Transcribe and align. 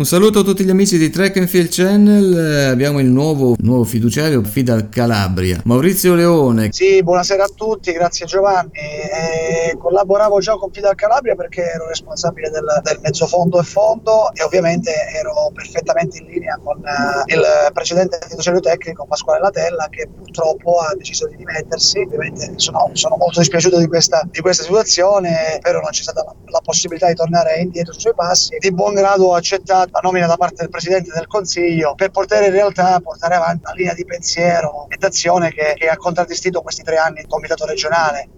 Un 0.00 0.06
saluto 0.06 0.38
a 0.38 0.42
tutti 0.42 0.64
gli 0.64 0.70
amici 0.70 0.96
di 0.96 1.10
Track 1.10 1.36
and 1.36 1.46
Field 1.46 1.68
Channel, 1.68 2.34
eh, 2.34 2.64
abbiamo 2.68 3.00
il 3.00 3.08
nuovo, 3.08 3.54
nuovo 3.58 3.84
fiduciario 3.84 4.42
Fidal 4.42 4.88
Calabria, 4.88 5.60
Maurizio 5.66 6.14
Leone. 6.14 6.72
Sì, 6.72 7.02
buonasera 7.02 7.44
a 7.44 7.50
tutti, 7.54 7.92
grazie 7.92 8.24
Giovanni. 8.24 8.70
Eh, 8.72 9.76
collaboravo 9.76 10.38
già 10.38 10.54
con 10.54 10.72
Fidal 10.72 10.94
Calabria 10.94 11.34
perché 11.34 11.64
ero 11.74 11.86
responsabile 11.86 12.48
del, 12.48 12.64
del 12.82 12.98
mezzofondo 13.02 13.60
e 13.60 13.62
fondo 13.62 14.32
e 14.32 14.42
ovviamente 14.42 14.90
ero 14.90 15.50
perfettamente 15.52 16.16
in 16.16 16.28
linea 16.28 16.58
con 16.64 16.78
eh, 16.78 17.34
il 17.34 17.42
precedente 17.74 18.20
fiduciario 18.26 18.60
tecnico 18.60 19.04
Pasquale 19.04 19.40
Latella 19.40 19.86
che 19.90 20.08
purtroppo 20.16 20.78
ha 20.78 20.94
deciso 20.96 21.26
di 21.26 21.36
dimettersi. 21.36 21.98
Ovviamente 21.98 22.54
sono, 22.56 22.88
sono 22.94 23.16
molto 23.18 23.40
dispiaciuto 23.40 23.76
di 23.76 23.86
questa, 23.86 24.26
di 24.30 24.40
questa 24.40 24.62
situazione, 24.62 25.58
però 25.60 25.80
non 25.80 25.90
c'è 25.90 26.00
stata 26.00 26.24
la, 26.24 26.34
la 26.46 26.60
possibilità 26.64 27.06
di 27.06 27.14
tornare 27.14 27.60
indietro 27.60 27.92
sui 27.92 28.14
passi. 28.16 28.56
Di 28.58 28.72
buon 28.72 28.94
grado 28.94 29.26
ho 29.26 29.34
accettato 29.34 29.88
la 29.90 30.00
nomina 30.02 30.26
da 30.26 30.36
parte 30.36 30.56
del 30.58 30.70
Presidente 30.70 31.10
del 31.12 31.26
Consiglio 31.26 31.94
per 31.94 32.10
poter 32.10 32.44
in 32.44 32.52
realtà 32.52 33.00
portare 33.00 33.34
avanti 33.34 33.62
la 33.64 33.72
linea 33.72 33.94
di 33.94 34.04
pensiero 34.04 34.86
e 34.88 34.96
d'azione 34.96 35.52
che, 35.52 35.74
che 35.76 35.88
ha 35.88 35.96
contraddistinto 35.96 36.62
questi 36.62 36.82
tre 36.82 36.96
anni 36.96 37.20
il 37.20 37.26
Comitato 37.26 37.66
regionale. 37.66 38.28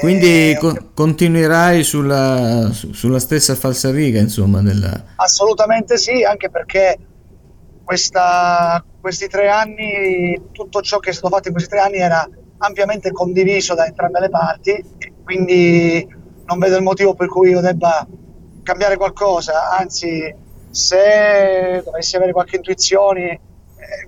Quindi 0.00 0.50
eh, 0.50 0.56
co- 0.58 0.90
continuerai 0.94 1.84
sulla, 1.84 2.70
su, 2.72 2.92
sulla, 2.92 3.20
stessa 3.20 3.54
falsariga, 3.54 4.18
insomma? 4.18 4.60
Della... 4.60 5.04
Assolutamente 5.16 5.96
sì, 5.96 6.24
anche 6.24 6.50
perché 6.50 6.98
questa, 7.84 8.84
questi 9.00 9.28
tre 9.28 9.48
anni, 9.48 10.40
tutto 10.50 10.80
ciò 10.80 10.98
che 10.98 11.10
è 11.10 11.12
stato 11.12 11.32
fatto 11.32 11.48
in 11.48 11.54
questi 11.54 11.70
tre 11.70 11.80
anni 11.80 11.98
era 11.98 12.28
ampiamente 12.58 13.12
condiviso 13.12 13.74
da 13.74 13.86
entrambe 13.86 14.20
le 14.20 14.28
parti, 14.28 14.84
quindi 15.22 16.06
non 16.46 16.58
vedo 16.58 16.76
il 16.76 16.82
motivo 16.82 17.14
per 17.14 17.28
cui 17.28 17.50
io 17.50 17.60
debba 17.60 18.06
cambiare 18.62 18.96
qualcosa, 18.96 19.70
anzi 19.70 20.34
se 20.76 21.80
dovessi 21.82 22.16
avere 22.16 22.32
qualche 22.32 22.56
intuizione, 22.56 23.30
eh, 23.30 23.40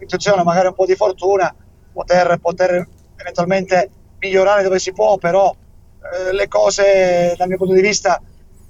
intuizione 0.02 0.44
magari 0.44 0.66
un 0.66 0.74
po' 0.74 0.84
di 0.84 0.94
fortuna, 0.94 1.52
poter, 1.92 2.38
poter 2.38 2.86
eventualmente 3.16 3.90
migliorare 4.18 4.62
dove 4.62 4.78
si 4.78 4.92
può, 4.92 5.16
però 5.16 5.50
eh, 5.50 6.32
le 6.32 6.46
cose 6.46 7.34
dal 7.38 7.48
mio 7.48 7.56
punto 7.56 7.72
di 7.72 7.80
vista 7.80 8.20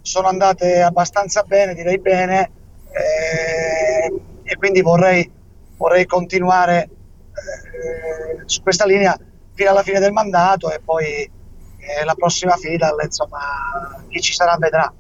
sono 0.01 0.29
andate 0.29 0.81
abbastanza 0.81 1.43
bene, 1.43 1.75
direi 1.75 1.99
bene, 1.99 2.51
eh, 2.93 4.15
e 4.45 4.57
quindi 4.57 4.81
vorrei, 4.81 5.31
vorrei 5.77 6.07
continuare 6.07 6.83
eh, 6.83 8.43
su 8.45 8.63
questa 8.63 8.87
linea 8.87 9.19
fino 9.55 9.71
alla 9.71 9.83
fine 9.83 9.99
del 9.99 10.13
mandato 10.13 10.71
e 10.71 10.81
poi 10.83 11.05
eh, 11.05 12.05
la 12.05 12.15
prossima 12.15 12.55
FIDAL, 12.55 12.97
insomma, 13.03 14.05
chi 14.09 14.21
ci 14.21 14.33
sarà 14.33 14.57
vedrà. 14.57 14.93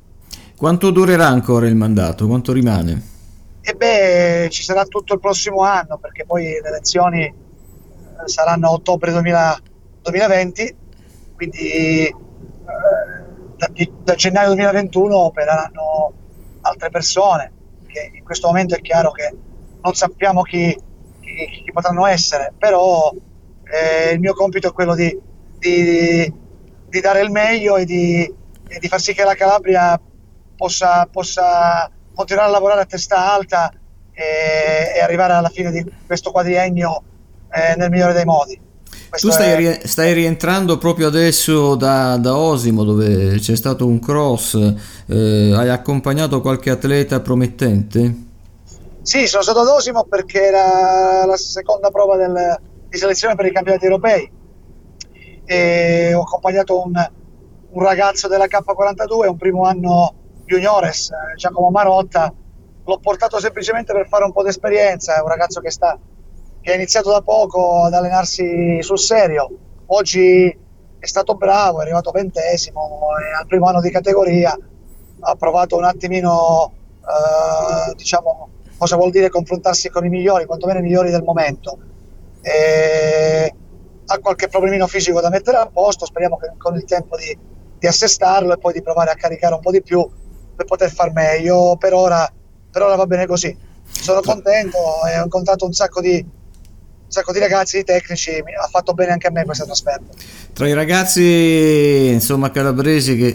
Quanto 0.58 0.90
durerà 0.90 1.28
ancora 1.28 1.68
il 1.68 1.76
mandato? 1.76 2.26
Quanto 2.26 2.52
rimane? 2.52 3.00
E 3.60 3.74
beh, 3.74 4.48
ci 4.50 4.64
sarà 4.64 4.84
tutto 4.86 5.14
il 5.14 5.20
prossimo 5.20 5.62
anno 5.62 5.98
perché 5.98 6.24
poi 6.26 6.46
le 6.60 6.68
elezioni 6.68 7.22
eh, 7.22 7.32
saranno 8.24 8.66
a 8.66 8.72
ottobre 8.72 9.12
2000, 9.12 9.58
2020, 10.02 10.76
quindi 11.36 11.58
eh, 11.60 12.14
da, 13.56 13.70
da, 14.02 14.14
gennaio 14.16 14.48
2021 14.48 15.16
opereranno 15.16 16.12
altre 16.62 16.90
persone, 16.90 17.52
che 17.86 18.10
in 18.14 18.24
questo 18.24 18.48
momento 18.48 18.74
è 18.74 18.80
chiaro 18.80 19.12
che 19.12 19.32
non 19.80 19.94
sappiamo 19.94 20.42
chi, 20.42 20.76
chi, 21.20 21.62
chi 21.62 21.70
potranno 21.72 22.04
essere, 22.04 22.52
però 22.58 23.12
eh, 23.62 24.12
il 24.12 24.18
mio 24.18 24.34
compito 24.34 24.66
è 24.66 24.72
quello 24.72 24.96
di, 24.96 25.16
di, 25.56 26.34
di 26.88 27.00
dare 27.00 27.20
il 27.20 27.30
meglio 27.30 27.76
e 27.76 27.84
di, 27.84 28.34
e 28.66 28.78
di 28.80 28.88
far 28.88 29.00
sì 29.00 29.14
che 29.14 29.22
la 29.22 29.36
Calabria 29.36 30.00
possa, 30.58 31.08
possa 31.10 31.88
continuare 32.12 32.48
a 32.48 32.52
lavorare 32.52 32.80
a 32.80 32.84
testa 32.84 33.32
alta 33.32 33.72
e, 34.12 34.96
e 34.96 35.00
arrivare 35.00 35.34
alla 35.34 35.48
fine 35.48 35.70
di 35.70 35.86
questo 36.04 36.32
quadriennio 36.32 37.02
eh, 37.52 37.76
nel 37.76 37.88
migliore 37.88 38.12
dei 38.12 38.24
modi. 38.24 38.60
Questo 39.08 39.28
tu 39.28 39.32
stai, 39.32 39.64
è... 39.64 39.80
stai, 39.86 40.12
rientrando 40.12 40.76
proprio 40.76 41.06
adesso 41.06 41.76
da, 41.76 42.16
da, 42.16 42.36
Osimo 42.36 42.82
dove 42.82 43.38
c'è 43.38 43.54
stato 43.54 43.86
un 43.86 44.00
cross, 44.00 44.54
eh, 45.06 45.52
hai 45.54 45.68
accompagnato 45.68 46.40
qualche 46.40 46.70
atleta 46.70 47.20
promettente? 47.20 48.26
Sì, 49.00 49.26
sono 49.26 49.42
stato 49.42 49.60
ad 49.60 49.68
Osimo 49.68 50.04
perché 50.04 50.42
era 50.42 51.24
la 51.24 51.36
seconda 51.36 51.90
prova 51.90 52.16
del, 52.16 52.60
di 52.88 52.98
selezione 52.98 53.36
per 53.36 53.46
i 53.46 53.52
campionati 53.52 53.84
europei 53.84 54.30
e 55.44 56.12
ho 56.12 56.22
accompagnato 56.22 56.84
un, 56.84 56.92
un 57.70 57.82
ragazzo 57.82 58.28
della 58.28 58.44
K42, 58.44 59.28
un 59.28 59.36
primo 59.38 59.64
anno 59.64 60.14
juniores, 60.48 61.10
eh, 61.10 61.36
Giacomo 61.36 61.70
Marotta, 61.70 62.32
l'ho 62.84 62.98
portato 62.98 63.38
semplicemente 63.38 63.92
per 63.92 64.08
fare 64.08 64.24
un 64.24 64.32
po' 64.32 64.42
di 64.42 64.48
esperienza, 64.48 65.16
è 65.16 65.20
un 65.20 65.28
ragazzo 65.28 65.60
che, 65.60 65.70
sta, 65.70 65.96
che 66.60 66.72
ha 66.72 66.74
iniziato 66.74 67.10
da 67.10 67.20
poco 67.20 67.84
ad 67.84 67.92
allenarsi 67.92 68.82
sul 68.82 68.98
serio, 68.98 69.50
oggi 69.86 70.66
è 70.98 71.06
stato 71.06 71.34
bravo, 71.34 71.78
è 71.78 71.82
arrivato 71.82 72.10
ventesimo, 72.10 72.98
è 73.16 73.38
al 73.38 73.46
primo 73.46 73.66
anno 73.66 73.80
di 73.80 73.90
categoria, 73.90 74.56
ha 75.20 75.34
provato 75.34 75.76
un 75.76 75.84
attimino, 75.84 76.72
eh, 77.02 77.94
diciamo, 77.94 78.48
cosa 78.76 78.96
vuol 78.96 79.10
dire 79.10 79.28
confrontarsi 79.28 79.90
con 79.90 80.04
i 80.04 80.08
migliori, 80.08 80.46
quantomeno 80.46 80.78
i 80.78 80.82
migliori 80.82 81.10
del 81.10 81.22
momento. 81.22 81.78
E 82.40 83.54
ha 84.06 84.18
qualche 84.20 84.48
problemino 84.48 84.86
fisico 84.86 85.20
da 85.20 85.28
mettere 85.28 85.58
a 85.58 85.66
posto, 85.66 86.06
speriamo 86.06 86.38
che 86.38 86.52
con 86.56 86.74
il 86.74 86.84
tempo 86.84 87.16
di, 87.16 87.36
di 87.78 87.86
assestarlo 87.86 88.54
e 88.54 88.58
poi 88.58 88.72
di 88.72 88.82
provare 88.82 89.10
a 89.10 89.14
caricare 89.14 89.54
un 89.54 89.60
po' 89.60 89.70
di 89.70 89.82
più 89.82 90.08
per 90.58 90.66
poter 90.66 90.92
far 90.92 91.12
meglio. 91.12 91.76
Per 91.78 91.92
ora, 91.94 92.30
per 92.70 92.82
ora 92.82 92.96
va 92.96 93.06
bene 93.06 93.26
così. 93.26 93.56
Sono 93.90 94.20
contento 94.20 94.76
e 95.08 95.20
ho 95.20 95.22
incontrato 95.22 95.64
un 95.64 95.72
sacco 95.72 96.00
di, 96.00 96.16
un 96.16 97.10
sacco 97.10 97.32
di 97.32 97.38
ragazzi, 97.38 97.78
di 97.78 97.84
tecnici, 97.84 98.32
ha 98.32 98.68
fatto 98.68 98.92
bene 98.92 99.12
anche 99.12 99.28
a 99.28 99.30
me 99.30 99.44
questa 99.44 99.64
trasferta. 99.64 100.12
Tra 100.52 100.68
i 100.68 100.74
ragazzi 100.74 102.10
insomma 102.12 102.50
calabresi 102.50 103.16
che 103.16 103.34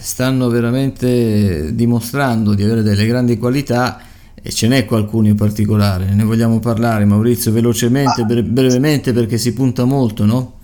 stanno 0.00 0.48
veramente 0.48 1.74
dimostrando 1.74 2.54
di 2.54 2.64
avere 2.64 2.82
delle 2.82 3.06
grandi 3.06 3.36
qualità 3.38 4.00
e 4.42 4.50
ce 4.50 4.66
n'è 4.66 4.86
qualcuno 4.86 5.28
in 5.28 5.36
particolare, 5.36 6.06
ne 6.06 6.24
vogliamo 6.24 6.58
parlare 6.58 7.04
Maurizio 7.04 7.52
velocemente, 7.52 8.22
ah. 8.22 8.24
brevemente 8.24 9.12
perché 9.12 9.38
si 9.38 9.52
punta 9.52 9.84
molto, 9.84 10.24
no? 10.24 10.54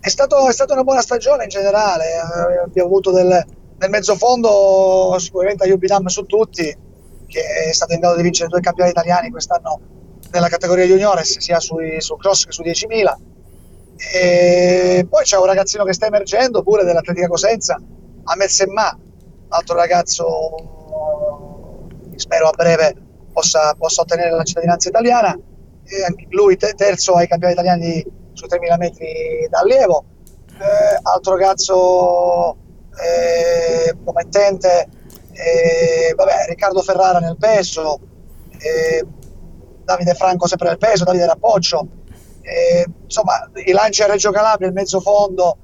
È, 0.00 0.08
stato, 0.08 0.48
è 0.48 0.52
stata 0.52 0.72
una 0.72 0.84
buona 0.84 1.02
stagione 1.02 1.42
in 1.42 1.50
generale, 1.50 2.04
eh, 2.04 2.62
abbiamo 2.64 2.88
avuto 2.88 3.10
del, 3.12 3.44
nel 3.78 3.90
mezzofondo 3.90 5.16
sicuramente 5.18 5.64
Ayubidam 5.64 6.06
su 6.06 6.24
tutti, 6.24 6.64
che 7.26 7.40
è 7.68 7.72
stato 7.72 7.92
in 7.92 8.00
grado 8.00 8.16
di 8.16 8.22
vincere 8.22 8.48
due 8.48 8.60
campioni 8.60 8.90
italiani 8.90 9.30
quest'anno 9.30 9.80
nella 10.30 10.48
categoria 10.48 10.84
juniores, 10.84 11.38
sia 11.38 11.60
sui, 11.60 12.00
sul 12.00 12.18
cross 12.18 12.44
che 12.44 12.52
su 12.52 12.62
10.000. 12.62 13.14
E 14.14 15.06
poi 15.08 15.24
c'è 15.24 15.38
un 15.38 15.46
ragazzino 15.46 15.84
che 15.84 15.92
sta 15.92 16.06
emergendo 16.06 16.62
pure 16.62 16.84
dell'Atletica 16.84 17.28
Cosenza, 17.28 17.80
Ahmed 18.24 18.48
Semma, 18.48 18.98
altro 19.48 19.76
ragazzo 19.76 20.74
spero 22.16 22.48
a 22.48 22.52
breve 22.52 22.94
possa, 23.32 23.74
possa 23.74 24.02
ottenere 24.02 24.30
la 24.30 24.42
cittadinanza 24.42 24.88
italiana. 24.88 25.38
E 25.84 26.04
anche 26.04 26.26
lui 26.30 26.56
te- 26.56 26.72
terzo 26.74 27.14
ai 27.14 27.28
campioni 27.28 27.52
italiani 27.52 28.04
su 28.32 28.46
3.000 28.46 28.76
metri 28.78 29.46
d'allievo. 29.48 30.04
Eh, 30.58 30.98
altro 31.02 31.36
ragazzo 31.36 32.56
eh, 33.02 33.96
promettente, 34.02 34.88
eh, 35.32 36.14
vabbè, 36.14 36.46
Riccardo 36.48 36.82
Ferrara 36.82 37.18
nel 37.18 37.36
peso, 37.38 38.00
eh, 38.58 39.04
Davide 39.84 40.14
Franco 40.14 40.46
sempre 40.46 40.68
nel 40.68 40.78
peso, 40.78 41.04
Davide 41.04 41.26
Rappoccio, 41.26 41.86
eh, 42.42 42.86
insomma 43.04 43.50
i 43.64 43.72
lanci 43.72 44.02
a 44.02 44.06
Reggio 44.06 44.30
Calabria, 44.30 44.68
il 44.68 44.74
mezzo 44.74 45.00
fondo 45.00 45.58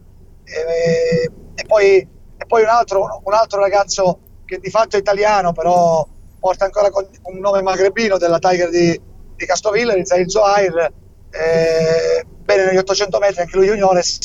eh, 0.45 1.31
e 1.55 1.65
poi, 1.67 1.97
e 1.97 2.47
poi 2.47 2.63
un, 2.63 2.69
altro, 2.69 3.23
un, 3.25 3.33
altro, 3.33 3.61
ragazzo 3.61 4.19
che 4.45 4.59
di 4.59 4.71
fatto 4.71 4.97
è 4.97 4.99
italiano 4.99 5.53
però 5.53 6.07
porta 6.39 6.65
ancora 6.65 6.89
un 7.23 7.39
nome 7.39 7.63
magrebino 7.63 8.19
della 8.19 8.39
Tiger 8.39 8.69
di, 8.69 9.01
di 9.37 9.47
Castoville, 9.47 9.95
Rizzail 9.95 10.29
Zohair, 10.29 10.93
eh, 11.31 12.27
bene 12.27 12.67
negli 12.67 12.79
800 12.79 13.19
metri 13.19 13.43
anche 13.43 13.57
lui 13.57 13.67
juniores, 13.67 14.19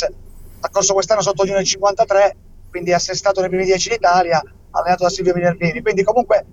ha 0.59 0.69
corso 0.69 0.93
quest'anno 0.93 1.21
sotto 1.21 1.43
Junior 1.43 1.63
53 1.63 2.35
quindi 2.69 2.93
assestato 2.93 3.39
nei 3.41 3.49
primi 3.49 3.65
dieci 3.65 3.89
in 3.89 3.95
Italia, 3.95 4.41
allenato 4.71 5.03
da 5.03 5.09
Silvio 5.09 5.33
Minervini. 5.33 5.81
Quindi 5.81 6.03
comunque 6.03 6.45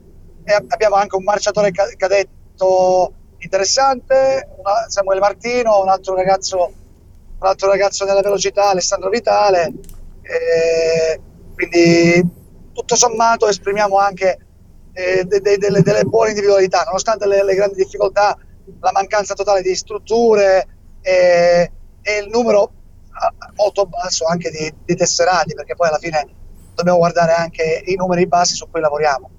eh, 0.45 0.65
abbiamo 0.69 0.97
anche 0.97 1.17
un 1.17 1.25
marciatore 1.25 1.71
cadetto 1.71 3.13
interessante, 3.39 4.49
una, 4.59 4.89
Samuele 4.89 5.21
Martino, 5.21 5.81
un 5.81 5.89
altro 5.89 6.15
ragazzo, 6.15 6.73
un 7.39 7.47
altro 7.47 7.69
ragazzo 7.69 8.05
nella 8.05 8.23
velocità, 8.23 8.71
Alessandro 8.71 9.11
Vitale. 9.11 9.73
Eh, 10.23 11.21
quindi 11.55 12.43
tutto 12.73 12.97
sommato 12.97 13.47
esprimiamo 13.47 13.99
anche 13.99 14.39
eh, 14.93 15.25
de, 15.25 15.41
de, 15.41 15.59
de, 15.59 15.83
delle 15.83 16.05
buone 16.05 16.31
individualità, 16.31 16.83
nonostante 16.85 17.27
le, 17.27 17.45
le, 17.45 17.55
grandi 17.55 17.77
difficoltà, 17.77 18.37
la 18.81 18.93
mancanza 18.93 19.35
totale 19.35 19.63
di 19.63 19.75
strutture 19.75 20.67
e, 21.03 21.71
e 22.03 22.19
il 22.19 22.29
numero 22.31 22.73
molto 23.57 23.87
basso 23.87 24.27
anche 24.27 24.51
di, 24.51 24.73
di 24.85 24.97
tesserati, 24.97 25.55
perché 25.55 25.75
poi 25.75 25.89
alla 25.89 25.99
fine 25.99 26.27
dobbiamo 26.75 26.99
guardare 26.99 27.33
anche 27.33 27.83
i 27.87 27.95
numeri 27.95 28.27
bassi 28.27 28.55
su 28.55 28.67
cui 28.71 28.81
lavoriamo. 28.81 29.31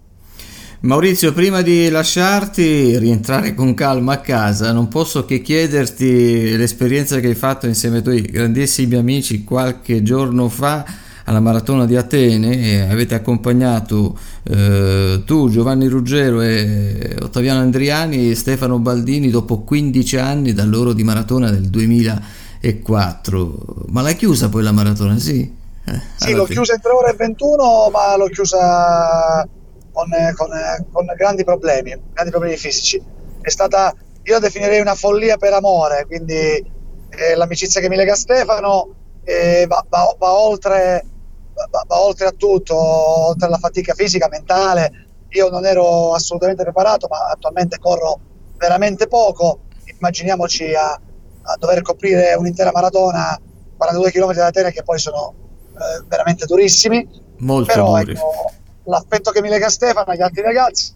Maurizio, 0.82 1.34
prima 1.34 1.62
di 1.62 1.90
lasciarti 1.90 2.98
rientrare 3.00 3.56
con 3.56 3.74
calma 3.74 4.14
a 4.14 4.20
casa, 4.20 4.72
non 4.72 4.88
posso 4.88 5.26
che 5.26 5.42
chiederti 5.42 6.56
l'esperienza 6.56 7.20
che 7.20 7.28
hai 7.28 7.36
fatto 7.36 7.66
insieme 7.66 7.98
ai 7.98 8.04
tuoi 8.04 8.22
grandissimi 8.22 8.96
amici 8.96 9.44
qualche 9.44 10.04
giorno 10.04 10.48
fa 10.48 10.86
alla 11.26 11.40
maratona 11.40 11.86
di 11.86 11.96
Atene 11.96 12.88
avete 12.88 13.16
accompagnato 13.16 14.16
eh, 14.44 15.24
tu, 15.26 15.50
Giovanni 15.50 15.88
Ruggero 15.88 16.42
e 16.42 17.16
Ottaviano 17.20 17.62
Andriani 17.62 18.30
e 18.30 18.36
Stefano 18.36 18.78
Baldini 18.78 19.30
dopo 19.30 19.62
15 19.62 20.18
anni 20.18 20.54
dal 20.54 20.70
loro 20.70 20.94
di 20.94 21.04
maratona 21.04 21.50
del 21.50 21.68
2004. 22.72 23.86
Ma 23.88 24.02
l'hai 24.02 24.16
chiusa 24.16 24.50
poi 24.50 24.64
la 24.64 24.72
maratona? 24.72 25.18
Sì. 25.20 25.64
Eh, 25.88 26.02
sì, 26.16 26.34
l'ho 26.34 26.46
fine. 26.46 26.56
chiusa 26.56 26.74
in 26.74 26.82
3 26.82 26.92
ore 26.92 27.12
e 27.12 27.16
21, 27.16 27.90
ma 27.92 28.16
l'ho 28.18 28.28
chiusa 28.28 29.48
con, 29.92 30.10
con, 30.36 30.50
con 30.92 31.06
grandi 31.16 31.44
problemi, 31.44 31.96
grandi 32.12 32.32
problemi 32.32 32.58
fisici. 32.58 33.02
È 33.42 33.50
stata, 33.50 33.94
io 34.24 34.34
la 34.34 34.40
definirei 34.40 34.80
una 34.80 34.96
follia 34.96 35.38
per 35.38 35.54
amore, 35.54 36.06
quindi 36.08 36.36
eh, 36.36 37.36
l'amicizia 37.36 37.80
che 37.80 37.90
mi 37.90 37.96
lega 37.96 38.14
a 38.14 38.16
Stefano 38.18 38.96
eh, 39.24 39.66
va, 39.68 39.86
va, 39.88 40.16
va 40.18 40.34
oltre 40.34 41.06
va, 41.70 41.84
va 41.88 42.02
oltre 42.02 42.28
a 42.28 42.32
tutto, 42.32 42.76
oltre 42.76 43.48
alla 43.48 43.58
fatica 43.58 43.94
fisica, 43.94 44.28
mentale. 44.28 45.04
Io 45.30 45.50
non 45.50 45.66
ero 45.66 46.14
assolutamente 46.14 46.64
preparato, 46.64 47.08
ma 47.10 47.28
attualmente 47.32 47.78
corro 47.78 48.20
veramente 48.58 49.08
poco. 49.08 49.60
Immaginiamoci 49.86 50.74
a, 50.74 51.00
a 51.46 51.56
dover 51.58 51.82
coprire 51.82 52.34
un'intera 52.34 52.72
maratona, 52.74 53.40
42 53.78 54.12
km 54.12 54.34
da 54.34 54.48
Atene, 54.48 54.72
che 54.72 54.84
poi 54.84 55.00
sono 55.00 55.34
eh, 55.74 56.04
veramente 56.08 56.46
durissimi. 56.46 57.08
Molto 57.38 57.72
Però 57.72 57.98
duri. 57.98 58.12
ecco, 58.12 58.52
l'affetto 58.84 59.32
che 59.32 59.42
mi 59.42 59.50
lega 59.50 59.68
a 59.68 59.70
Stefano 59.70 60.08
e 60.08 60.14
agli 60.14 60.22
altri 60.22 60.42
ragazzi 60.42 60.94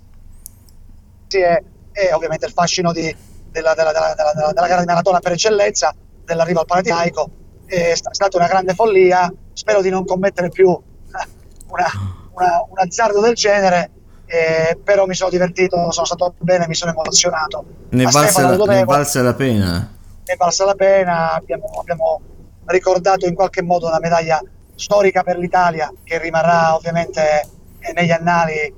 è, 1.27 1.61
è 1.91 2.13
ovviamente 2.13 2.45
il 2.45 2.53
fascino 2.53 2.91
di, 2.91 3.15
della, 3.51 3.73
della, 3.73 3.91
della, 3.91 4.13
della, 4.53 4.67
gara 4.67 4.79
di 4.79 4.85
maratona 4.85 5.19
per 5.19 5.33
eccellenza, 5.33 5.93
dell'arrivo 6.25 6.61
al 6.61 6.65
Panathinaiko. 6.65 7.29
È 7.65 7.93
stata 7.93 8.37
una 8.37 8.47
grande 8.47 8.73
follia, 8.73 9.31
spero 9.53 9.81
di 9.81 9.89
non 9.89 10.03
commettere 10.03 10.49
più 10.49 10.67
una, 10.69 11.87
una, 12.31 12.65
un 12.67 12.77
azzardo 12.77 13.21
del 13.21 13.35
genere, 13.35 13.91
eh, 14.25 14.77
però 14.83 15.05
mi 15.05 15.13
sono 15.13 15.29
divertito, 15.29 15.91
sono 15.91 16.05
stato 16.05 16.33
bene, 16.39 16.67
mi 16.67 16.73
sono 16.73 16.91
emozionato. 16.91 17.65
Ne 17.89 18.05
valsa, 18.05 18.55
la, 18.55 18.65
ne 18.65 18.83
valsa 18.85 19.21
la 19.21 19.33
pena. 19.33 19.97
Ne 20.29 20.35
valsa 20.37 20.63
la 20.63 20.75
pena, 20.75 21.33
abbiamo, 21.33 21.65
abbiamo 21.79 22.21
ricordato 22.65 23.25
in 23.25 23.33
qualche 23.33 23.63
modo 23.63 23.87
una 23.87 23.97
medaglia 23.99 24.39
storica 24.75 25.23
per 25.23 25.39
l'Italia 25.39 25.91
che 26.03 26.19
rimarrà 26.19 26.75
ovviamente 26.75 27.47
negli 27.95 28.11
annali 28.11 28.71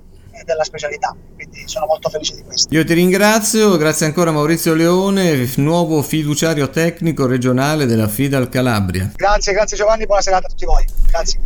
della 0.45 0.63
specialità, 0.63 1.13
quindi 1.35 1.63
sono 1.65 1.87
molto 1.87 2.07
felice 2.07 2.35
di 2.35 2.43
questo. 2.43 2.73
Io 2.73 2.85
ti 2.85 2.93
ringrazio, 2.93 3.75
grazie 3.75 4.05
ancora 4.05 4.31
Maurizio 4.31 4.73
Leone, 4.73 5.51
nuovo 5.57 6.01
fiduciario 6.01 6.69
tecnico 6.69 7.25
regionale 7.25 7.85
della 7.85 8.07
FIDAL 8.07 8.47
Calabria. 8.47 9.11
Grazie, 9.13 9.51
grazie 9.51 9.75
Giovanni, 9.75 10.05
buona 10.05 10.21
serata 10.21 10.47
a 10.47 10.49
tutti 10.49 10.63
voi. 10.63 10.85
Grazie. 11.09 11.39